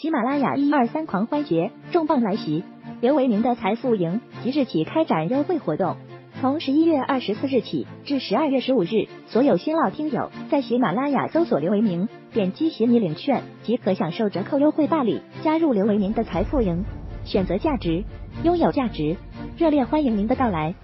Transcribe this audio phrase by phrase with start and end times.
[0.00, 2.64] 喜马拉雅一二三狂欢节重磅来袭，
[3.02, 5.98] 刘维明的财富营即日起开展优惠活动，
[6.40, 16.82] 从十一月二十四日起至十二月十五日，所有新老听友在喜马拉雅搜索刘维明，点击喜你领券即可享受折扣优惠办理，加入刘维明的财富营，
[17.26, 18.02] 选择价值，
[18.42, 19.18] 拥有价值，
[19.58, 20.74] 热烈欢迎您的到来。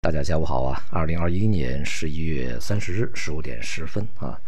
[0.00, 0.80] 大家下午好啊！
[0.92, 4.40] 二零二一年十一月三十日十五点十分啊，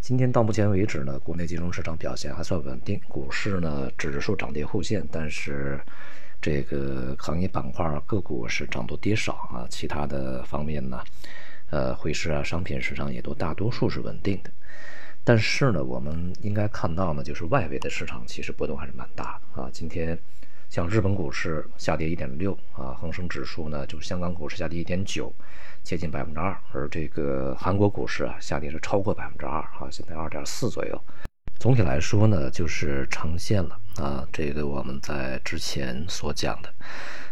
[0.00, 5.80] 今天到目前为止呢，国内金融市场表现还算稳定，股市呢指数涨跌互现，但是
[6.42, 11.00] 这个行业板块个股是涨多跌少啊，其他的方面呢，
[11.70, 14.50] 呃，汇市啊、商品市场也都大多数是稳定的。
[15.22, 20.18] 但是呢，我们应该看到呢，就是外围的市场其实波动还是蛮大的啊，今天。
[20.68, 25.32] 像日本股市下跌一点六啊，恒生指数呢，就是香港股市下跌一点九，
[25.82, 31.00] 接近百分之二，而这个韩国股市啊，下跌是超过百分之二啊，现在二点四左右。
[31.58, 36.74] 总体来说呢，就是呈现了啊，这个我们在之前所讲的，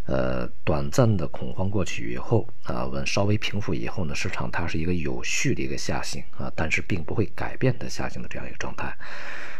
[0.06, 8.96] 呃，短暂的恐慌过去以后啊，稳稍微平复以后呢，市场它是一个有序的一个下行啊，但是并不会改变的下行的这样一个状态。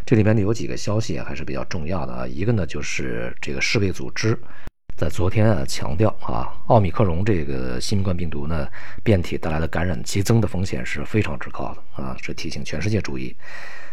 [0.07, 4.39] 这里面呢有几个消息还是比较重要的啊，一个呢就是这个世卫组织
[4.97, 8.69] 在昨天啊强调啊，奥密克戎这个新冠病毒呢
[9.03, 13.35] 变体带来的感染激增的风险是非常之高的啊，是提醒全世界注意。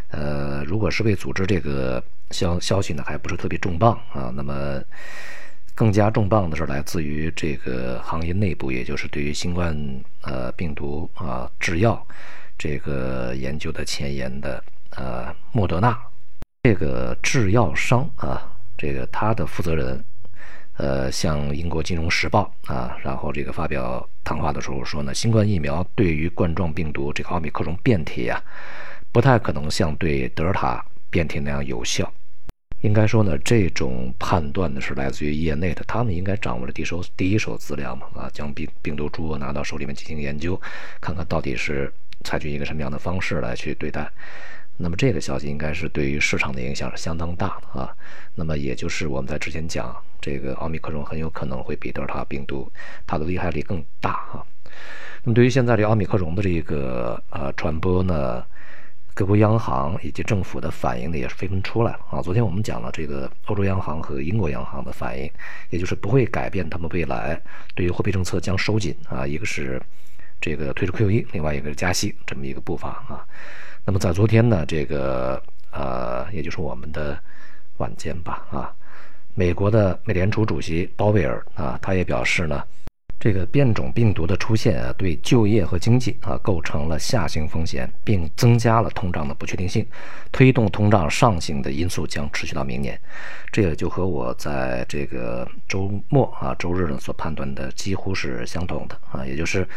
[0.09, 4.81] 呃，如果世卫组织这个消消息呢还不是特别重磅啊，那么
[5.73, 9.73] 更加重磅的是来自于这个行业内部，也就是对于新冠
[10.23, 12.05] 呃病毒啊制药
[12.57, 14.61] 这个研究的前沿的。
[14.97, 15.97] 呃，莫德纳
[16.63, 18.41] 这个制药商啊，
[18.77, 20.03] 这个他的负责人，
[20.77, 28.41] 呃，向英国金融时报啊，然后这个发表谈话的时候说呢，新冠疫苗对于冠状病毒这个奥密克戎变体啊，
[29.11, 32.11] 不太可能像对德尔塔变体那样有效。
[32.81, 40.59] 应该说呢，这种判断呢是来自于业内的，他们应该掌握了第一手第一手资料嘛，啊，将病病毒株拿到手里面进行研究，
[40.99, 44.11] 看看到底是采取一个什么样的方式来去对待。
[44.81, 47.95] 那么这个消息应该是对于市场的影响是相当大的啊。
[48.35, 52.71] 那么也就是我们在之前讲，这个奥密克戎很有可能会比德尔塔病毒
[53.05, 54.43] 它的危害力更大啊。
[55.23, 58.43] 那么对于现在这奥密克戎的这个呃传播呢，
[59.13, 62.21] 各国央行以及政府的反应呢也是纷纷出来了啊。
[62.21, 65.29] 昨天我们讲了这个欧洲央行和英国央行的反应，
[65.69, 67.39] 也就是不会改变他们未来
[67.75, 69.79] 对于货币政策将收紧啊，一个是
[70.39, 73.23] 这个推出 QE，另外一个是加息这么一个步伐啊。
[73.83, 77.17] 那么在昨天呢，这个呃，也就是我们的
[77.77, 78.71] 晚间吧，啊，
[79.33, 82.63] 美国的美联储主席鲍威尔啊，他也表示呢，
[83.19, 89.83] 这个变种病毒的出现啊，对就业和经济啊构成了下行风险，并增加了通胀的不确定性，
[90.31, 92.97] 推动通胀上行的因素将持续到明年。
[93.51, 99.67] 这也就和我在这个周末啊、周日呢所判断的几乎是相同的啊，也就是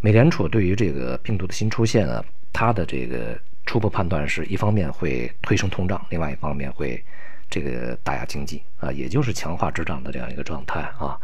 [0.00, 3.38] 美联储对于这个病毒的新出现啊，它的这个。
[3.70, 7.00] 初步判断是一方面会推升通胀，另外一方面会
[7.48, 11.16] 这个打压经济啊，也就是强化滞胀的这样一个状态啊。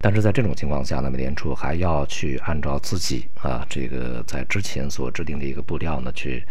[0.00, 6.44] 但是在这种情况下呢，美联储还要去按照自己啊这个在之前所制定的一个步调呢，去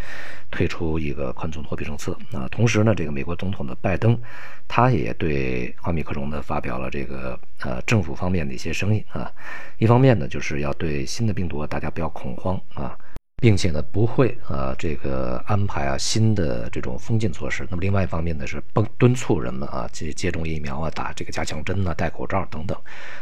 [0.50, 2.48] 推出一个宽松货币政策啊。
[2.50, 4.20] 同时呢，这个美国总统的拜登，
[4.66, 9.30] 他也对奥密克戎呢发表了这个呃政府方面的一些声音啊。
[9.78, 12.98] 一方面呢，就是要对新的病毒大家不要恐慌啊。
[13.40, 17.64] 并且呢，不会啊，这个安排啊新的这种封禁措施。
[17.70, 22.76] 那么另外一方面呢，是敦敦促人们啊接接种疫苗啊，打这个加强针啊，戴口罩等等。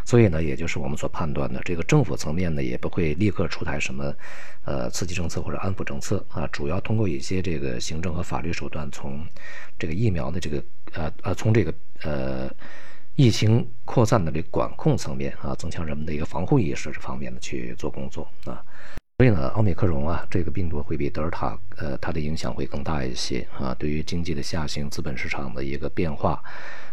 [0.07, 4.15] 所以呢，也就是我们所判断的，这个政府层面呢，也不会立刻出台什么
[4.65, 9.23] 呃刺激政策或者安抚政策啊，主要通过一些这个行政和法律手段，从
[9.79, 12.51] 这个疫苗的这个呃呃，从这个呃
[13.17, 18.65] 疫情扩散的这管控层面啊，增强人们的一个防护意识这方面的去做工作啊。
[19.19, 23.75] 所以呢，奥密克戎啊，这个病毒会比德尔塔，呃，它的影响会更大一些啊。
[23.79, 26.43] 对于经济的下行、资本市场的一个变化，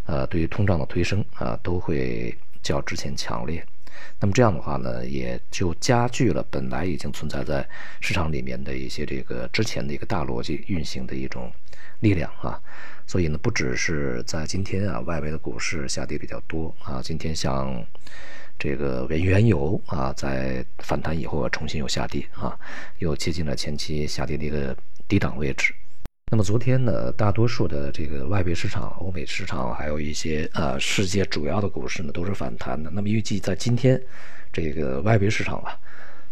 [0.05, 3.61] 呃，对于通胀的推升啊，都会较之前强烈。
[4.22, 7.67] 那么这样的话呢，也就加剧了本来已经存在在
[7.99, 11.52] 市场里面的一些这个之前的一个大逻辑运行的一种
[11.99, 12.58] 力量啊。
[13.05, 17.85] 所以呢，不只是在今天啊，外围的股市下跌比较多啊，今天像。
[18.64, 22.58] 这个原原油啊，在反弹以后，重新又下跌啊，
[23.00, 24.74] 又接近了前期下跌的一个
[25.06, 25.74] 低档位置。
[26.32, 32.90] 那么昨天呢，大多数的这个外围市场、欧美市场，还有一些呃世界主要的股市呢，都是反弹的。
[32.90, 34.02] 那么预计在今天，
[34.54, 35.78] 这个外围市场啊，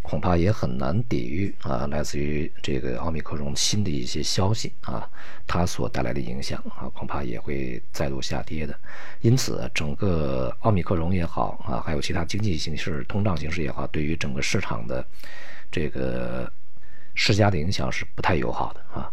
[0.02, 5.08] 恐怕也很难抵御啊，来自于这个奥密克戎新的一些消息啊，
[5.48, 8.78] 它所带来的影响啊，恐怕也会再度下跌的。
[9.22, 15.06] 因此，整个奥密克戎也好啊，还有其他经济形势、通胀形势也好，对于整个市场的
[15.72, 16.52] 这个
[17.14, 19.12] 施加的影响是不太友好的啊。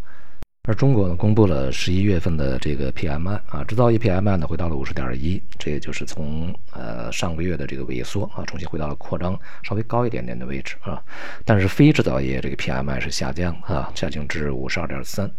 [0.68, 11.02] 而中国呢，公布了十一月份的这个 PMI 啊，制造业 PMI 呢回到了五十点一，这也就是从呃上个月的这个萎缩啊，重新回到了扩张稍微高一点点的位置啊。
[11.46, 15.30] 但是非制造业这个 PMI 是下降啊，下降至五十二点三。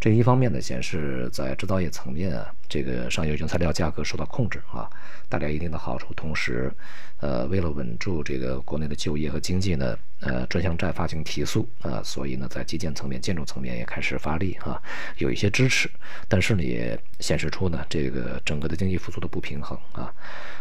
[0.00, 4.88] 这一方面呢，显示在制造业层面啊，这个上游原材料价格受到控制啊，
[5.28, 6.14] 带来一定的好处。
[6.14, 6.72] 同时，
[7.20, 14.80] 呃，为了稳住这个国内的就业和经济呢，呃，专项债发行提速啊，所以呢，在基建层面、建筑层面也开始发力啊，
[15.18, 15.90] 有一些支持。
[16.28, 20.10] 但是呢，也显示出呢，这个整个的经济复苏的不平衡啊，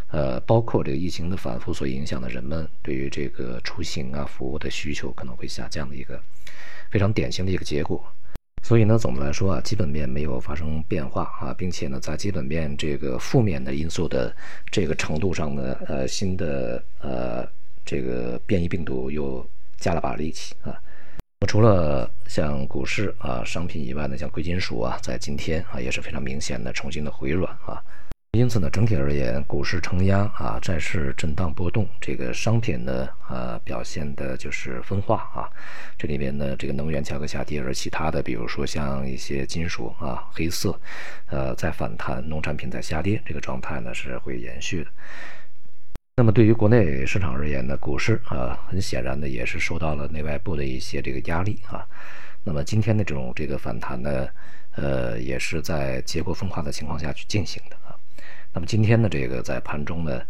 [0.09, 6.21] 呃，包括这个疫情的反复所影响的人们对于这个出行啊、服务的需求可能会下降的一个
[6.89, 8.05] 非常典型的一个结果。
[8.63, 14.33] 所以呢，总的来说啊，基本面没有发生变化啊，并且呢，在基本面这个负面的因素的
[14.71, 17.45] 这个程度上呢，呃，新的呃
[17.83, 19.45] 这个变异病毒又
[19.77, 20.79] 加了把力气啊。
[21.47, 27.81] 除了像股市啊、商品以外呢，像贵金属啊，在今天啊也是非常明显的重新的回软啊。
[28.37, 35.51] 因此呢，整体而言，股市承压啊，债市震荡波动，这个商品呢，呃，表现的就是分化啊。
[35.97, 40.79] 这里边呢，这个能源价格下跌，而其他的，比如说像一些金属啊、黑色，
[41.25, 44.89] 呃，在反弹，农产品在下跌，这个状态呢是会延续的。
[46.15, 51.85] 那么对于国内市场而言呢，股市啊，很显然的也是受到了内外部的一些这个压力啊。
[52.45, 54.25] 那么今天的这种这个反弹呢，
[54.77, 57.75] 呃，也是在结构分化的情况下去进行的。
[58.53, 60.21] 那么今天呢，这个在盘中呢，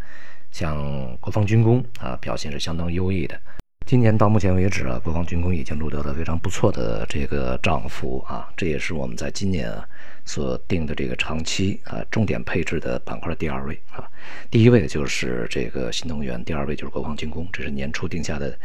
[0.52, 3.40] 像国防军工啊表现是相当优异的。
[3.88, 9.84] 今年到目前为止啊，国防军工已经录得了非常不错的这个涨幅啊，这也是我们在今年啊
[10.24, 14.08] 所定的这个长期啊重点配置的板块第二位啊。
[14.52, 18.56] 第一位就是这个新能源，第二位就是国防军工，这是年初定下的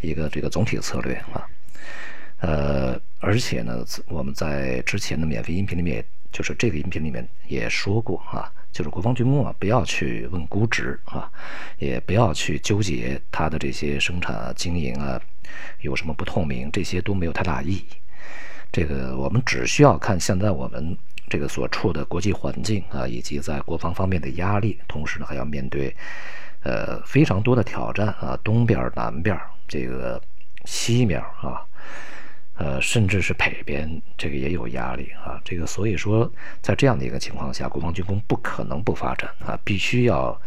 [0.00, 1.44] 一个这个总体策略啊。
[2.38, 8.50] 呃，而且呢，我们在之前的免费音频里面，就是这个音频里面也说过啊。
[8.72, 11.30] 就是国防军工啊，不要去问估值啊，
[11.78, 15.20] 也不要去纠结它的这些生产啊、经营啊
[15.80, 17.86] 有什么不透明，这些都没有太大意义。
[18.72, 20.96] 这个我们只需要看现在我们
[21.28, 25.94] 这个所处的国际环境啊，以及在国防方面的压力，同时呢还要面对
[26.62, 29.36] 呃非常多的挑战啊，东边、南边、
[29.66, 30.22] 这个
[30.64, 31.66] 西面啊。
[32.62, 36.30] 呃，甚至是北边这个也有压力啊，这个所以说，
[36.60, 40.38] 在这样的一个情况下，国防军工不可能不发展啊，必须要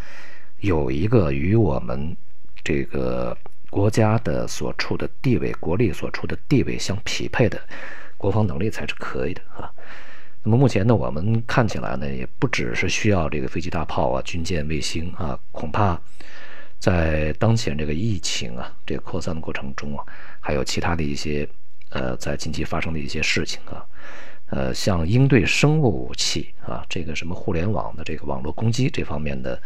[0.59, 2.15] 有一个与我们
[2.63, 3.35] 这个
[3.71, 7.59] 国家的所处的地位、国力所处的地位相匹配的
[8.15, 9.65] 国防能力才是可以的啊。
[10.43, 15.99] 那么目前呢，我们看起来呢，也不只是需要这个飞机、大炮啊、军舰、卫星啊，恐怕
[16.77, 20.05] 在当前这个疫情啊这个扩散的过程中啊，
[20.39, 21.49] 还有其他的一些。
[21.93, 23.85] 呃，在近期发生的一些事情啊，
[24.47, 29.61] 呃，像应对生物武器啊，这个什么互联网的这个网络攻击这方面的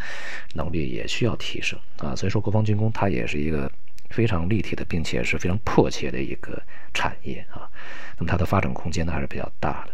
[0.54, 2.14] 能力也需要提升啊。
[2.14, 3.72] 所以说，国防军工它也是一个
[4.10, 6.62] 非常立体的，并且是非常迫切的一个
[6.94, 7.64] 产业啊。
[8.18, 9.94] 那么它的发展空间呢还是比较大的。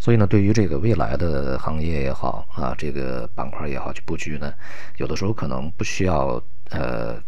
[0.00, 4.54] 所以呢，对于这个未来的行业也好啊，这个板块也好去布局呢，
[4.98, 7.20] 有的时候可能不需要呃。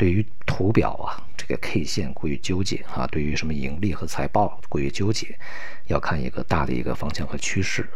[0.00, 5.38] 对于图表啊，这个 K 线过于纠结啊，对于什么盈利和财报过于纠结，
[5.88, 7.86] 要看一个大的一个方向和趋势。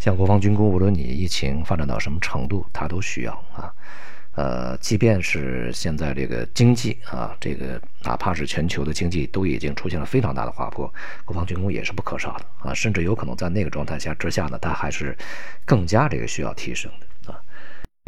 [0.00, 3.70] 像国防军工，无论你疫情发展到什么程度，它都需要啊。
[4.34, 10.92] 呃，即便是现在这个经济啊，这个哪怕是全球的经济都已经出现了非常大的滑坡，
[11.24, 15.16] 国防军工也是不可少的啊，甚至有可能在那个状态下之下呢，它还是
[15.64, 17.06] 更加这个需要提升的。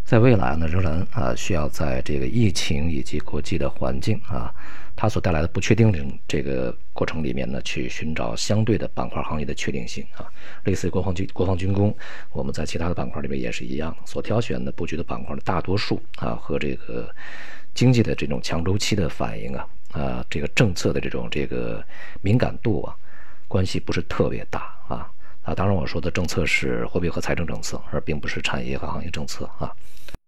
[0.04, 4.52] 在未来呢，仍然啊需要在这个疫情以及国际的环境啊，
[4.94, 10.28] 它所带来的不确定性这个过程里面呢，去寻找相对的板块行业的确定性啊。
[10.64, 11.96] 类似于国防军、国防军工，
[12.32, 17.08] 我们在其他的板块里面也是一样，所挑选的布局的板块的大多数啊，和这个
[17.73, 21.82] 经济的这种强周期的反应啊，啊，这个政策的这种这个
[22.20, 22.94] 敏感度啊，
[23.49, 25.11] 关系不是特别大啊。
[25.44, 29.70] 啊，当然我说的政策是货币和财政政策，而并不是产业和行业政策啊。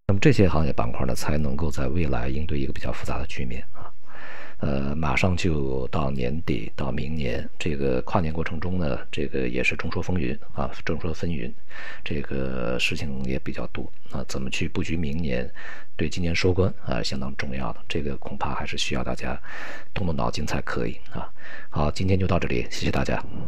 [0.08, 3.90] 那么这些行业板块呢，才能够在未来应对一个比较复杂的局面啊。
[4.58, 11.52] 呃，马上就到年底，到明年，这个跨年过程中呢，这个也是众说纷纭啊，众说纷纭，
[12.04, 15.50] 这个事情也比较多啊，怎么去布局明年，
[15.96, 19.36] 对今年收官啊，相当重要的，这个恐怕还是需要大家
[19.92, 21.28] 动动脑筋才可以啊。
[21.68, 23.20] 好，今天就到这里，谢谢大家。